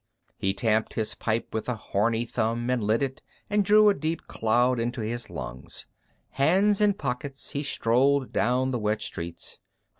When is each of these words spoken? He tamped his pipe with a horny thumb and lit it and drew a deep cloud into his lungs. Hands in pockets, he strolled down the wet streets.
He 0.39 0.55
tamped 0.55 0.95
his 0.95 1.13
pipe 1.13 1.53
with 1.53 1.69
a 1.69 1.75
horny 1.75 2.25
thumb 2.25 2.71
and 2.71 2.83
lit 2.83 3.03
it 3.03 3.21
and 3.51 3.63
drew 3.63 3.87
a 3.87 3.93
deep 3.93 4.23
cloud 4.25 4.79
into 4.79 5.01
his 5.01 5.29
lungs. 5.29 5.85
Hands 6.31 6.81
in 6.81 6.95
pockets, 6.95 7.51
he 7.51 7.61
strolled 7.61 8.31
down 8.33 8.71
the 8.71 8.79
wet 8.79 9.03
streets. 9.03 9.59